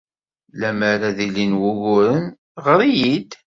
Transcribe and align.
Lemmer 0.59 1.01
ad 1.09 1.13
d-ilin 1.17 1.57
wuguren, 1.59 2.25
ɣer-iyi-d. 2.65 3.31